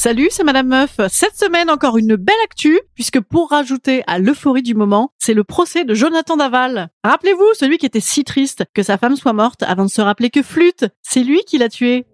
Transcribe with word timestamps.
Salut, 0.00 0.28
c'est 0.30 0.44
Madame 0.44 0.68
Meuf. 0.68 1.00
Cette 1.08 1.36
semaine, 1.36 1.68
encore 1.68 1.98
une 1.98 2.14
belle 2.14 2.36
actu, 2.44 2.78
puisque 2.94 3.18
pour 3.18 3.50
rajouter 3.50 4.04
à 4.06 4.20
l'euphorie 4.20 4.62
du 4.62 4.76
moment, 4.76 5.10
c'est 5.18 5.34
le 5.34 5.42
procès 5.42 5.84
de 5.84 5.92
Jonathan 5.92 6.36
Daval. 6.36 6.90
Rappelez-vous, 7.02 7.54
celui 7.54 7.78
qui 7.78 7.86
était 7.86 7.98
si 7.98 8.22
triste 8.22 8.64
que 8.74 8.84
sa 8.84 8.96
femme 8.96 9.16
soit 9.16 9.32
morte 9.32 9.64
avant 9.64 9.86
de 9.86 9.90
se 9.90 10.00
rappeler 10.00 10.30
que 10.30 10.44
Flûte, 10.44 10.86
c'est 11.02 11.24
lui 11.24 11.40
qui 11.48 11.58
l'a 11.58 11.68
tué. 11.68 12.06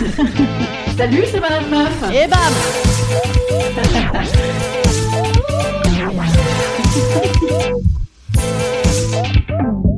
Salut, 0.96 1.24
c'est 1.30 1.40
Madame 1.40 1.68
Meuf. 1.68 2.04
Et 2.10 2.26
bam 2.26 2.40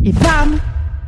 Et 0.05 0.13
bam 0.13 0.59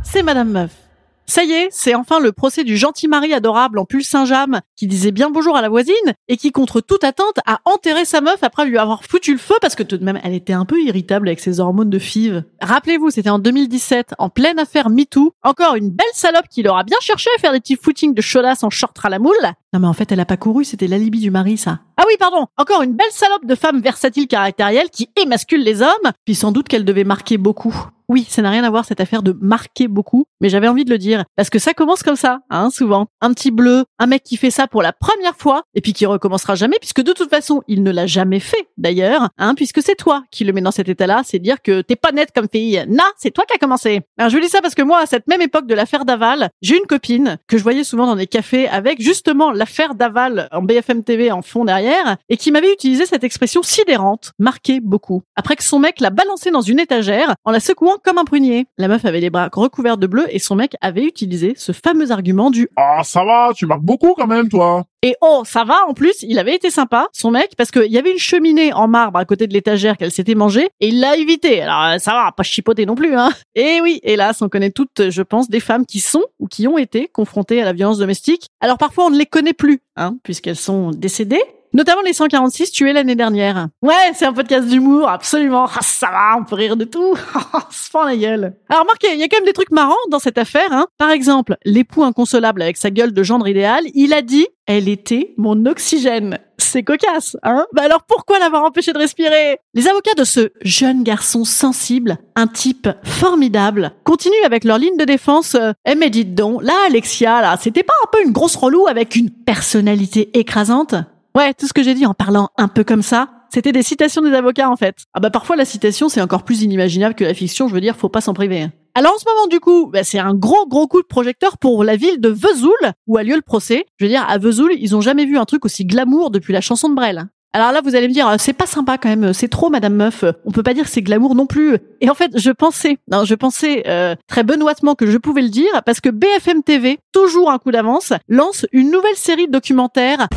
C'est 0.04 0.22
Madame 0.22 0.52
Meuf. 0.52 0.89
Ça 1.30 1.44
y 1.44 1.52
est, 1.52 1.68
c'est 1.70 1.94
enfin 1.94 2.18
le 2.18 2.32
procès 2.32 2.64
du 2.64 2.76
gentil 2.76 3.06
mari 3.06 3.32
adorable 3.32 3.78
en 3.78 3.84
pull 3.84 4.02
Saint-James 4.02 4.62
qui 4.74 4.88
disait 4.88 5.12
bien 5.12 5.30
bonjour 5.30 5.56
à 5.56 5.62
la 5.62 5.68
voisine 5.68 5.94
et 6.26 6.36
qui, 6.36 6.50
contre 6.50 6.80
toute 6.80 7.04
attente, 7.04 7.38
a 7.46 7.60
enterré 7.66 8.04
sa 8.04 8.20
meuf 8.20 8.42
après 8.42 8.66
lui 8.66 8.76
avoir 8.76 9.04
foutu 9.04 9.30
le 9.30 9.38
feu 9.38 9.54
parce 9.60 9.76
que 9.76 9.84
tout 9.84 9.96
de 9.96 10.02
même, 10.02 10.18
elle 10.24 10.34
était 10.34 10.54
un 10.54 10.64
peu 10.64 10.82
irritable 10.82 11.28
avec 11.28 11.38
ses 11.38 11.60
hormones 11.60 11.88
de 11.88 12.00
five. 12.00 12.42
Rappelez-vous, 12.60 13.10
c'était 13.10 13.30
en 13.30 13.38
2017, 13.38 14.14
en 14.18 14.28
pleine 14.28 14.58
affaire 14.58 14.90
MeToo. 14.90 15.32
Encore 15.44 15.76
une 15.76 15.90
belle 15.90 16.06
salope 16.14 16.48
qui 16.50 16.64
l'aura 16.64 16.82
bien 16.82 16.98
cherché 17.00 17.30
à 17.36 17.38
faire 17.38 17.52
des 17.52 17.60
petits 17.60 17.78
footings 17.80 18.12
de 18.12 18.20
chaudasse 18.20 18.64
en 18.64 18.70
short 18.70 18.98
à 19.00 19.08
la 19.08 19.20
moule. 19.20 19.36
Non 19.72 19.78
mais 19.78 19.86
en 19.86 19.92
fait, 19.92 20.10
elle 20.10 20.18
a 20.18 20.26
pas 20.26 20.36
couru, 20.36 20.64
c'était 20.64 20.88
l'alibi 20.88 21.20
du 21.20 21.30
mari, 21.30 21.56
ça. 21.58 21.78
Ah 21.96 22.02
oui, 22.08 22.14
pardon. 22.18 22.46
Encore 22.56 22.82
une 22.82 22.94
belle 22.94 23.06
salope 23.12 23.46
de 23.46 23.54
femme 23.54 23.80
versatile 23.80 24.26
caractérielle 24.26 24.90
qui 24.90 25.10
émascule 25.22 25.62
les 25.62 25.80
hommes, 25.80 26.10
puis 26.24 26.34
sans 26.34 26.50
doute 26.50 26.66
qu'elle 26.66 26.84
devait 26.84 27.04
marquer 27.04 27.38
beaucoup. 27.38 27.86
Oui, 28.10 28.26
ça 28.28 28.42
n'a 28.42 28.50
rien 28.50 28.64
à 28.64 28.70
voir 28.70 28.84
cette 28.84 29.00
affaire 29.00 29.22
de 29.22 29.30
marquer 29.40 29.86
beaucoup, 29.86 30.24
mais 30.40 30.48
j'avais 30.48 30.66
envie 30.66 30.84
de 30.84 30.90
le 30.90 30.98
dire 30.98 31.22
parce 31.36 31.48
que 31.48 31.60
ça 31.60 31.74
commence 31.74 32.02
comme 32.02 32.16
ça, 32.16 32.40
hein, 32.50 32.68
souvent. 32.70 33.06
Un 33.20 33.32
petit 33.32 33.52
bleu, 33.52 33.84
un 34.00 34.06
mec 34.08 34.24
qui 34.24 34.36
fait 34.36 34.50
ça 34.50 34.66
pour 34.66 34.82
la 34.82 34.92
première 34.92 35.36
fois 35.36 35.62
et 35.74 35.80
puis 35.80 35.92
qui 35.92 36.06
recommencera 36.06 36.56
jamais 36.56 36.78
puisque 36.80 37.02
de 37.02 37.12
toute 37.12 37.30
façon, 37.30 37.62
il 37.68 37.84
ne 37.84 37.92
l'a 37.92 38.08
jamais 38.08 38.40
fait 38.40 38.66
d'ailleurs, 38.76 39.28
hein, 39.38 39.54
puisque 39.54 39.80
c'est 39.80 39.94
toi 39.94 40.24
qui 40.32 40.42
le 40.42 40.52
mets 40.52 40.60
dans 40.60 40.72
cet 40.72 40.88
état-là, 40.88 41.22
c'est 41.24 41.38
dire 41.38 41.62
que 41.62 41.82
t'es 41.82 41.94
pas 41.94 42.10
nette 42.10 42.32
comme 42.34 42.48
fille. 42.50 42.84
Na, 42.88 43.04
c'est 43.16 43.30
toi 43.30 43.44
qui 43.46 43.54
as 43.54 43.58
commencé. 43.58 44.00
Alors 44.18 44.28
je 44.28 44.38
dis 44.38 44.48
ça 44.48 44.60
parce 44.60 44.74
que 44.74 44.82
moi, 44.82 44.98
à 44.98 45.06
cette 45.06 45.28
même 45.28 45.42
époque 45.42 45.68
de 45.68 45.74
l'affaire 45.76 46.04
Daval, 46.04 46.50
j'ai 46.62 46.78
une 46.78 46.86
copine 46.86 47.38
que 47.46 47.58
je 47.58 47.62
voyais 47.62 47.84
souvent 47.84 48.08
dans 48.08 48.16
des 48.16 48.26
cafés 48.26 48.66
avec 48.66 49.00
justement 49.00 49.52
l'affaire 49.52 49.94
Daval 49.94 50.48
en 50.50 50.62
BFM 50.62 51.04
TV 51.04 51.30
en 51.30 51.42
fond 51.42 51.64
derrière 51.64 52.16
et 52.28 52.36
qui 52.36 52.50
m'avait 52.50 52.72
utilisé 52.72 53.06
cette 53.06 53.22
expression 53.22 53.62
sidérante, 53.62 54.32
marquer 54.40 54.80
beaucoup. 54.80 55.22
Après 55.36 55.54
que 55.54 55.62
son 55.62 55.78
mec 55.78 56.00
l'a 56.00 56.10
balancé 56.10 56.50
dans 56.50 56.60
une 56.60 56.80
étagère 56.80 57.36
en 57.44 57.52
la 57.52 57.60
secouant 57.60 57.98
comme 58.02 58.18
un 58.18 58.24
prunier. 58.24 58.66
La 58.78 58.88
meuf 58.88 59.04
avait 59.04 59.20
les 59.20 59.30
bras 59.30 59.48
recouverts 59.52 59.98
de 59.98 60.06
bleu 60.06 60.26
et 60.30 60.38
son 60.38 60.56
mec 60.56 60.76
avait 60.80 61.04
utilisé 61.04 61.54
ce 61.56 61.72
fameux 61.72 62.10
argument 62.10 62.50
du 62.50 62.68
Ah, 62.76 63.02
ça 63.04 63.24
va, 63.24 63.52
tu 63.54 63.66
marques 63.66 63.82
beaucoup 63.82 64.14
quand 64.14 64.26
même, 64.26 64.48
toi. 64.48 64.84
et 65.02 65.14
oh, 65.20 65.42
ça 65.44 65.64
va, 65.64 65.76
en 65.88 65.94
plus, 65.94 66.22
il 66.22 66.38
avait 66.38 66.54
été 66.54 66.70
sympa, 66.70 67.08
son 67.12 67.30
mec, 67.30 67.52
parce 67.56 67.70
qu'il 67.70 67.90
y 67.90 67.98
avait 67.98 68.12
une 68.12 68.18
cheminée 68.18 68.72
en 68.72 68.88
marbre 68.88 69.18
à 69.18 69.24
côté 69.24 69.46
de 69.46 69.52
l'étagère 69.52 69.96
qu'elle 69.96 70.12
s'était 70.12 70.34
mangée, 70.34 70.68
et 70.80 70.88
il 70.88 71.00
l'a 71.00 71.16
évité. 71.16 71.62
Alors, 71.62 71.94
euh, 71.94 71.98
ça 71.98 72.12
va, 72.12 72.32
pas 72.32 72.42
chipoter 72.42 72.86
non 72.86 72.94
plus, 72.94 73.16
hein. 73.16 73.30
Et 73.54 73.80
oui, 73.80 74.00
hélas, 74.02 74.42
on 74.42 74.48
connaît 74.48 74.70
toutes, 74.70 75.10
je 75.10 75.22
pense, 75.22 75.48
des 75.48 75.60
femmes 75.60 75.86
qui 75.86 76.00
sont 76.00 76.24
ou 76.38 76.46
qui 76.46 76.68
ont 76.68 76.78
été 76.78 77.08
confrontées 77.08 77.60
à 77.60 77.64
la 77.64 77.72
violence 77.72 77.98
domestique. 77.98 78.46
Alors 78.60 78.78
parfois, 78.78 79.06
on 79.06 79.10
ne 79.10 79.18
les 79.18 79.26
connaît 79.26 79.52
plus, 79.52 79.80
hein, 79.96 80.16
puisqu'elles 80.22 80.56
sont 80.56 80.90
décédées. 80.90 81.42
Notamment 81.72 82.02
les 82.02 82.12
146 82.12 82.72
tués 82.72 82.92
l'année 82.92 83.14
dernière. 83.14 83.68
Ouais, 83.82 84.12
c'est 84.14 84.26
un 84.26 84.32
podcast 84.32 84.66
d'humour, 84.66 85.08
absolument. 85.08 85.66
Ah, 85.72 85.82
ça 85.82 86.08
va, 86.08 86.36
on 86.38 86.44
peut 86.44 86.56
rire 86.56 86.76
de 86.76 86.84
tout. 86.84 87.14
Se 87.70 87.90
fend 87.90 88.04
la 88.04 88.16
gueule. 88.16 88.54
Alors 88.68 88.82
remarquez, 88.82 89.08
il 89.12 89.20
y 89.20 89.22
a 89.22 89.28
quand 89.28 89.38
même 89.38 89.46
des 89.46 89.52
trucs 89.52 89.70
marrants 89.70 89.94
dans 90.10 90.18
cette 90.18 90.38
affaire. 90.38 90.72
Hein. 90.72 90.86
Par 90.98 91.10
exemple, 91.10 91.56
l'époux 91.64 92.02
inconsolable 92.02 92.62
avec 92.62 92.76
sa 92.76 92.90
gueule 92.90 93.12
de 93.12 93.22
gendre 93.22 93.46
idéal, 93.46 93.84
il 93.94 94.12
a 94.12 94.22
dit 94.22 94.48
«Elle 94.66 94.88
était 94.88 95.32
mon 95.36 95.64
oxygène». 95.66 96.38
C'est 96.58 96.82
cocasse, 96.82 97.36
hein 97.42 97.66
Bah 97.72 97.82
alors 97.82 98.02
pourquoi 98.02 98.38
l'avoir 98.38 98.64
empêché 98.64 98.92
de 98.92 98.98
respirer? 98.98 99.58
Les 99.74 99.88
avocats 99.88 100.14
de 100.16 100.24
ce 100.24 100.50
jeune 100.60 101.02
garçon 101.02 101.44
sensible, 101.44 102.18
un 102.36 102.46
type 102.46 102.88
formidable, 103.02 103.92
continuent 104.04 104.44
avec 104.44 104.64
leur 104.64 104.78
ligne 104.78 104.96
de 104.96 105.04
défense. 105.04 105.54
Euh, 105.54 105.72
eh 105.86 105.94
mais 105.94 106.10
dites 106.10 106.34
donc, 106.34 106.62
là 106.62 106.74
Alexia, 106.86 107.40
là, 107.40 107.56
c'était 107.60 107.82
pas 107.82 107.94
un 108.04 108.08
peu 108.12 108.22
une 108.22 108.32
grosse 108.32 108.56
relou 108.56 108.86
avec 108.86 109.16
une 109.16 109.30
personnalité 109.30 110.38
écrasante? 110.38 110.94
Ouais, 111.36 111.54
tout 111.54 111.66
ce 111.66 111.72
que 111.72 111.82
j'ai 111.82 111.94
dit 111.94 112.06
en 112.06 112.14
parlant 112.14 112.48
un 112.56 112.68
peu 112.68 112.82
comme 112.82 113.02
ça, 113.02 113.28
c'était 113.52 113.72
des 113.72 113.82
citations 113.82 114.22
des 114.22 114.32
avocats 114.32 114.68
en 114.70 114.76
fait. 114.76 114.96
Ah 115.14 115.20
bah 115.20 115.30
parfois 115.30 115.56
la 115.56 115.64
citation 115.64 116.08
c'est 116.08 116.20
encore 116.20 116.42
plus 116.42 116.62
inimaginable 116.62 117.14
que 117.14 117.24
la 117.24 117.34
fiction, 117.34 117.68
je 117.68 117.74
veux 117.74 117.80
dire, 117.80 117.96
faut 117.96 118.08
pas 118.08 118.20
s'en 118.20 118.34
priver. 118.34 118.62
hein. 118.62 118.72
Alors 118.96 119.14
en 119.14 119.18
ce 119.18 119.24
moment 119.28 119.46
du 119.46 119.60
coup, 119.60 119.86
bah, 119.86 120.02
c'est 120.02 120.18
un 120.18 120.34
gros 120.34 120.66
gros 120.66 120.88
coup 120.88 121.00
de 121.00 121.06
projecteur 121.06 121.56
pour 121.58 121.84
la 121.84 121.94
ville 121.96 122.20
de 122.20 122.28
Vesoul 122.28 122.72
où 123.06 123.16
a 123.16 123.22
lieu 123.22 123.36
le 123.36 123.42
procès. 123.42 123.86
Je 123.98 124.04
veux 124.04 124.08
dire, 124.08 124.24
à 124.28 124.38
Vesoul, 124.38 124.72
ils 124.76 124.96
ont 124.96 125.00
jamais 125.00 125.24
vu 125.24 125.38
un 125.38 125.44
truc 125.44 125.64
aussi 125.64 125.84
glamour 125.84 126.30
depuis 126.30 126.52
la 126.52 126.60
chanson 126.60 126.88
de 126.88 126.94
Brel. 126.94 127.26
Alors 127.52 127.72
là, 127.72 127.80
vous 127.82 127.96
allez 127.96 128.06
me 128.06 128.12
dire, 128.12 128.32
c'est 128.38 128.52
pas 128.52 128.66
sympa 128.66 128.96
quand 128.96 129.08
même, 129.08 129.32
c'est 129.32 129.48
trop, 129.48 129.70
Madame 129.70 129.94
Meuf. 129.94 130.24
On 130.44 130.52
peut 130.52 130.62
pas 130.62 130.74
dire 130.74 130.86
c'est 130.86 131.02
glamour 131.02 131.34
non 131.34 131.46
plus. 131.46 131.78
Et 132.00 132.08
en 132.08 132.14
fait, 132.14 132.30
je 132.36 132.50
pensais, 132.52 132.98
non, 133.10 133.24
je 133.24 133.34
pensais 133.34 133.82
euh, 133.88 134.14
très 134.28 134.44
benoîtement 134.44 134.94
que 134.94 135.06
je 135.06 135.18
pouvais 135.18 135.42
le 135.42 135.48
dire 135.48 135.82
parce 135.84 136.00
que 136.00 136.10
BFM 136.10 136.62
TV, 136.62 136.98
toujours 137.12 137.50
un 137.50 137.58
coup 137.58 137.72
d'avance, 137.72 138.12
lance 138.28 138.66
une 138.72 138.90
nouvelle 138.92 139.16
série 139.16 139.46
de 139.48 139.52
documentaires 139.52 140.28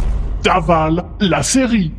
Daval, 0.44 1.06
la 1.22 1.42
série. 1.42 1.92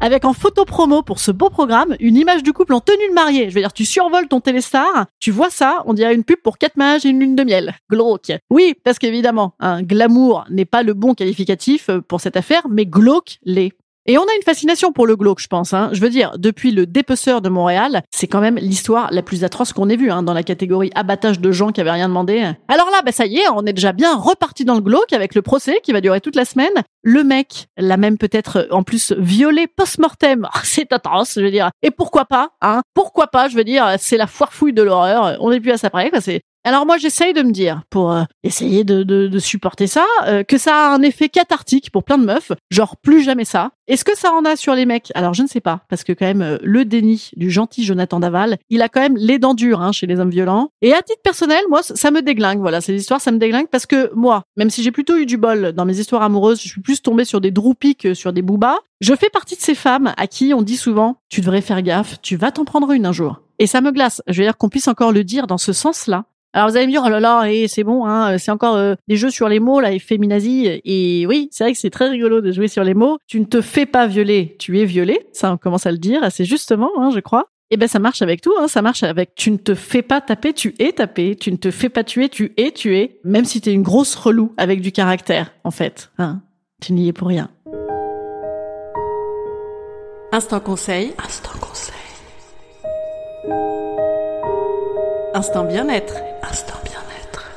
avec 0.00 0.24
en 0.24 0.32
photo 0.32 0.64
promo 0.64 1.02
pour 1.02 1.20
ce 1.20 1.30
beau 1.30 1.48
programme 1.48 1.96
une 2.00 2.16
image 2.16 2.42
du 2.42 2.52
couple 2.52 2.74
en 2.74 2.80
tenue 2.80 3.08
de 3.08 3.14
mariée. 3.14 3.48
Je 3.48 3.54
veux 3.54 3.60
dire, 3.60 3.72
tu 3.72 3.84
survoles 3.84 4.26
ton 4.26 4.40
téléstar, 4.40 5.06
tu 5.20 5.30
vois 5.30 5.48
ça, 5.48 5.82
on 5.86 5.94
dirait 5.94 6.14
une 6.14 6.24
pub 6.24 6.40
pour 6.42 6.58
quatre 6.58 6.76
mages 6.76 7.06
et 7.06 7.10
une 7.10 7.20
lune 7.20 7.36
de 7.36 7.44
miel. 7.44 7.74
Glauque. 7.88 8.32
Oui, 8.50 8.74
parce 8.82 8.98
qu'évidemment, 8.98 9.54
un 9.60 9.82
glamour 9.82 10.44
n'est 10.50 10.64
pas 10.64 10.82
le 10.82 10.92
bon 10.92 11.14
qualificatif 11.14 11.88
euh, 11.88 12.00
pour 12.00 12.20
cette 12.20 12.36
affaire, 12.36 12.66
mais 12.68 12.84
glauque 12.84 13.38
l'est. 13.44 13.72
Et 14.06 14.18
on 14.18 14.22
a 14.22 14.34
une 14.36 14.42
fascination 14.44 14.92
pour 14.92 15.06
le 15.06 15.16
glauque, 15.16 15.40
je 15.40 15.46
pense. 15.46 15.72
Hein. 15.72 15.88
Je 15.92 16.00
veux 16.00 16.10
dire, 16.10 16.32
depuis 16.36 16.72
le 16.72 16.84
dépeceur 16.84 17.40
de 17.40 17.48
Montréal, 17.48 18.02
c'est 18.10 18.26
quand 18.26 18.40
même 18.40 18.56
l'histoire 18.56 19.08
la 19.12 19.22
plus 19.22 19.44
atroce 19.44 19.72
qu'on 19.72 19.88
ait 19.88 19.96
vue 19.96 20.10
hein, 20.10 20.22
dans 20.22 20.34
la 20.34 20.42
catégorie 20.42 20.90
abattage 20.94 21.40
de 21.40 21.50
gens 21.52 21.72
qui 21.72 21.80
avaient 21.80 21.90
rien 21.90 22.08
demandé. 22.08 22.52
Alors 22.68 22.90
là, 22.90 23.00
bah 23.02 23.12
ça 23.12 23.24
y 23.24 23.38
est, 23.38 23.48
on 23.48 23.64
est 23.64 23.72
déjà 23.72 23.92
bien 23.92 24.14
reparti 24.14 24.66
dans 24.66 24.74
le 24.74 24.82
glauque 24.82 25.14
avec 25.14 25.34
le 25.34 25.40
procès 25.40 25.80
qui 25.82 25.92
va 25.92 26.02
durer 26.02 26.20
toute 26.20 26.36
la 26.36 26.44
semaine. 26.44 26.72
Le 27.02 27.24
mec 27.24 27.66
l'a 27.78 27.96
même 27.96 28.18
peut-être 28.18 28.68
en 28.70 28.82
plus 28.82 29.12
violé 29.16 29.66
post-mortem. 29.66 30.48
Ah, 30.52 30.60
c'est 30.64 30.92
atroce, 30.92 31.34
je 31.36 31.40
veux 31.42 31.50
dire. 31.50 31.70
Et 31.82 31.90
pourquoi 31.90 32.26
pas 32.26 32.50
hein 32.60 32.82
Pourquoi 32.92 33.28
pas 33.28 33.48
Je 33.48 33.56
veux 33.56 33.64
dire, 33.64 33.94
c'est 33.98 34.18
la 34.18 34.26
foire 34.26 34.52
fouille 34.52 34.74
de 34.74 34.82
l'horreur. 34.82 35.38
On 35.40 35.50
n'est 35.50 35.60
plus 35.60 35.72
à 35.72 35.78
ça 35.78 35.88
près. 35.88 36.10
Quoi. 36.10 36.20
C'est 36.20 36.42
alors 36.64 36.86
moi 36.86 36.98
j'essaye 36.98 37.32
de 37.32 37.42
me 37.42 37.52
dire, 37.52 37.82
pour 37.90 38.12
euh, 38.12 38.22
essayer 38.42 38.84
de, 38.84 39.02
de, 39.02 39.28
de 39.28 39.38
supporter 39.38 39.86
ça, 39.86 40.04
euh, 40.26 40.42
que 40.42 40.58
ça 40.58 40.74
a 40.74 40.94
un 40.94 41.02
effet 41.02 41.28
cathartique 41.28 41.90
pour 41.90 42.04
plein 42.04 42.18
de 42.18 42.24
meufs, 42.24 42.52
genre 42.70 42.96
plus 42.96 43.22
jamais 43.22 43.44
ça. 43.44 43.70
Est-ce 43.86 44.04
que 44.04 44.16
ça 44.16 44.32
en 44.32 44.44
a 44.46 44.56
sur 44.56 44.74
les 44.74 44.86
mecs? 44.86 45.12
Alors 45.14 45.34
je 45.34 45.42
ne 45.42 45.46
sais 45.46 45.60
pas, 45.60 45.82
parce 45.88 46.04
que 46.04 46.12
quand 46.12 46.24
même 46.24 46.42
euh, 46.42 46.58
le 46.62 46.84
déni 46.84 47.30
du 47.36 47.50
gentil 47.50 47.84
Jonathan 47.84 48.18
Daval, 48.20 48.58
il 48.70 48.82
a 48.82 48.88
quand 48.88 49.00
même 49.00 49.16
les 49.16 49.38
dents 49.38 49.54
dures 49.54 49.82
hein, 49.82 49.92
chez 49.92 50.06
les 50.06 50.18
hommes 50.18 50.30
violents. 50.30 50.70
Et 50.80 50.92
à 50.94 51.02
titre 51.02 51.22
personnel, 51.22 51.62
moi 51.68 51.82
ça 51.82 52.10
me 52.10 52.22
déglingue, 52.22 52.60
voilà, 52.60 52.80
ces 52.80 52.94
histoires 52.94 53.20
ça 53.20 53.30
me 53.30 53.38
déglingue 53.38 53.68
parce 53.68 53.86
que 53.86 54.10
moi, 54.14 54.42
même 54.56 54.70
si 54.70 54.82
j'ai 54.82 54.90
plutôt 54.90 55.16
eu 55.16 55.26
du 55.26 55.36
bol 55.36 55.72
dans 55.72 55.84
mes 55.84 55.98
histoires 55.98 56.22
amoureuses, 56.22 56.62
je 56.62 56.68
suis 56.68 56.80
plus 56.80 57.02
tombée 57.02 57.24
sur 57.24 57.40
des 57.40 57.50
droupies 57.50 57.96
que 57.96 58.14
sur 58.14 58.32
des 58.32 58.42
boobas, 58.42 58.78
je 59.00 59.14
fais 59.14 59.28
partie 59.28 59.56
de 59.56 59.60
ces 59.60 59.74
femmes 59.74 60.14
à 60.16 60.26
qui 60.26 60.54
on 60.54 60.62
dit 60.62 60.76
souvent, 60.76 61.16
tu 61.28 61.40
devrais 61.42 61.60
faire 61.60 61.82
gaffe, 61.82 62.20
tu 62.22 62.36
vas 62.36 62.52
t'en 62.52 62.64
prendre 62.64 62.90
une 62.92 63.04
un 63.04 63.12
jour. 63.12 63.42
Et 63.58 63.66
ça 63.66 63.80
me 63.80 63.92
glace. 63.92 64.22
Je 64.26 64.40
veux 64.40 64.46
dire 64.46 64.56
qu'on 64.56 64.68
puisse 64.68 64.88
encore 64.88 65.12
le 65.12 65.24
dire 65.24 65.46
dans 65.46 65.58
ce 65.58 65.72
sens-là. 65.72 66.24
Alors 66.54 66.70
vous 66.70 66.76
allez 66.76 66.86
me 66.86 66.92
dire, 66.92 67.02
oh 67.04 67.08
là 67.08 67.18
là, 67.18 67.46
et 67.46 67.66
c'est 67.66 67.82
bon, 67.82 68.06
hein, 68.06 68.38
c'est 68.38 68.52
encore 68.52 68.76
euh, 68.76 68.94
des 69.08 69.16
jeux 69.16 69.30
sur 69.30 69.48
les 69.48 69.58
mots, 69.58 69.80
là, 69.80 69.92
et 69.92 69.98
féminazie. 69.98 70.80
Et 70.84 71.26
oui, 71.26 71.48
c'est 71.50 71.64
vrai 71.64 71.72
que 71.72 71.78
c'est 71.78 71.90
très 71.90 72.08
rigolo 72.08 72.40
de 72.40 72.52
jouer 72.52 72.68
sur 72.68 72.84
les 72.84 72.94
mots. 72.94 73.18
Tu 73.26 73.40
ne 73.40 73.44
te 73.44 73.60
fais 73.60 73.86
pas 73.86 74.06
violer, 74.06 74.54
tu 74.60 74.80
es 74.80 74.84
violé. 74.84 75.26
Ça, 75.32 75.52
on 75.52 75.56
commence 75.56 75.84
à 75.86 75.90
le 75.90 75.98
dire 75.98 76.22
assez 76.22 76.44
justement, 76.44 76.92
hein, 76.98 77.10
je 77.12 77.18
crois. 77.18 77.48
Et 77.70 77.76
ben 77.76 77.88
ça 77.88 77.98
marche 77.98 78.22
avec 78.22 78.40
tout, 78.40 78.52
hein. 78.60 78.68
ça 78.68 78.82
marche 78.82 79.02
avec 79.02 79.34
tu 79.34 79.50
ne 79.50 79.56
te 79.56 79.74
fais 79.74 80.02
pas 80.02 80.20
taper, 80.20 80.52
tu 80.52 80.76
es 80.78 80.92
tapé, 80.92 81.34
tu 81.34 81.50
ne 81.50 81.56
te 81.56 81.72
fais 81.72 81.88
pas 81.88 82.04
tuer, 82.04 82.28
tu 82.28 82.52
es 82.56 82.70
tué, 82.70 83.18
même 83.24 83.44
si 83.44 83.60
t'es 83.60 83.72
une 83.72 83.82
grosse 83.82 84.14
relou 84.14 84.52
avec 84.56 84.80
du 84.80 84.92
caractère, 84.92 85.52
en 85.64 85.72
fait. 85.72 86.12
Hein. 86.18 86.40
Tu 86.80 86.92
n'y 86.92 87.08
es 87.08 87.12
pour 87.12 87.26
rien. 87.26 87.50
Instant 90.30 90.60
conseil. 90.60 91.14
Instant 91.18 91.58
conseil. 91.60 91.94
Instant 95.34 95.64
bien-être. 95.64 96.14
Instant 96.48 96.74
bien-être. 96.84 97.50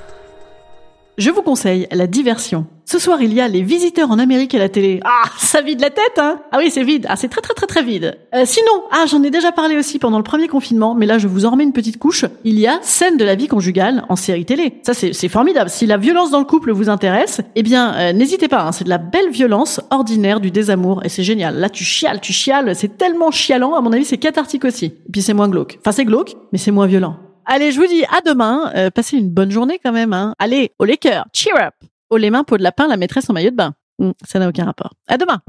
Je 1.20 1.30
vous 1.30 1.42
conseille 1.44 1.88
la 1.92 2.08
diversion. 2.08 2.66
Ce 2.86 3.00
soir, 3.00 3.22
il 3.22 3.34
y 3.34 3.42
a 3.42 3.48
les 3.48 3.62
visiteurs 3.62 4.10
en 4.12 4.18
Amérique 4.18 4.56
à 4.56 4.60
la 4.60 4.70
télé. 4.70 5.00
Ah, 5.04 5.30
ça 5.38 5.62
vide 5.62 5.82
la 5.82 5.90
tête, 5.90 6.18
hein? 6.18 6.40
Ah 6.52 6.58
oui, 6.58 6.72
c'est 6.72 6.84
vide. 6.84 7.06
Ah, 7.10 7.16
c'est 7.16 7.28
très 7.28 7.42
très 7.42 7.54
très 7.54 7.68
très 7.68 7.84
vide. 7.84 8.18
Euh, 8.34 8.44
sinon, 8.46 8.72
ah, 8.92 9.06
j'en 9.08 9.22
ai 9.24 9.30
déjà 9.30 9.52
parlé 9.52 9.76
aussi 9.78 10.00
pendant 10.00 10.18
le 10.18 10.24
premier 10.24 10.48
confinement, 10.48 10.96
mais 10.96 11.06
là, 11.06 11.18
je 11.20 11.28
vous 11.28 11.46
en 11.46 11.52
remets 11.52 11.66
une 11.66 11.74
petite 11.74 12.00
couche. 12.00 12.26
Il 12.46 12.58
y 12.60 12.66
a 12.66 12.80
scène 12.82 13.18
de 13.18 13.26
la 13.26 13.36
vie 13.36 13.48
conjugale 13.48 14.06
en 14.10 14.16
série 14.16 14.46
télé. 14.46 14.80
Ça, 14.84 14.94
c'est 14.96 15.28
formidable. 15.30 15.70
Si 15.70 15.86
la 15.86 15.98
violence 15.98 16.32
dans 16.32 16.40
le 16.40 16.46
couple 16.46 16.72
vous 16.72 16.90
intéresse, 16.90 17.42
eh 17.56 17.62
bien, 17.62 17.94
euh, 17.94 18.14
n'hésitez 18.14 18.48
pas. 18.48 18.64
hein. 18.64 18.72
C'est 18.72 18.86
de 18.86 18.90
la 18.90 18.98
belle 19.00 19.30
violence 19.30 19.82
ordinaire 19.92 20.40
du 20.40 20.50
désamour 20.50 21.02
et 21.06 21.10
c'est 21.10 21.24
génial. 21.24 21.58
Là, 21.60 21.70
tu 21.70 21.84
chiales, 21.84 22.22
tu 22.22 22.32
chiales. 22.34 22.76
C'est 22.76 22.98
tellement 22.98 23.30
chialant. 23.32 23.76
À 23.76 23.82
mon 23.82 23.92
avis, 23.92 24.06
c'est 24.06 24.18
cathartique 24.18 24.66
aussi. 24.66 24.86
Et 24.86 25.12
puis, 25.12 25.22
c'est 25.22 25.34
moins 25.34 25.50
glauque. 25.50 25.78
Enfin, 25.82 25.92
c'est 25.92 26.06
glauque, 26.06 26.36
mais 26.52 26.58
c'est 26.58 26.72
moins 26.72 26.88
violent. 26.88 27.18
Allez, 27.50 27.72
je 27.72 27.80
vous 27.80 27.88
dis 27.88 28.04
à 28.06 28.20
demain. 28.20 28.72
Euh, 28.76 28.90
passez 28.92 29.18
une 29.18 29.30
bonne 29.30 29.52
journée 29.52 29.80
quand 29.84 29.94
même. 29.94 30.12
Hein. 30.12 30.36
Allez, 30.38 30.74
au 30.80 30.86
les. 30.86 31.24
Cheer 31.34 31.56
up. 31.56 31.74
Haut 32.10 32.18
les 32.18 32.30
mains, 32.30 32.44
peau 32.44 32.58
de 32.58 32.64
lapin, 32.64 32.88
la 32.88 32.98
maîtresse 32.98 33.30
en 33.30 33.34
maillot 33.34 33.52
de 33.52 33.56
bain. 33.56 33.74
Hmm, 34.00 34.12
ça 34.26 34.38
n'a 34.40 34.50
aucun 34.50 34.66
rapport. 34.66 34.92
À 35.08 35.18
demain. 35.18 35.42